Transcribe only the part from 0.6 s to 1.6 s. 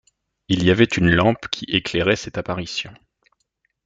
y avait une lampe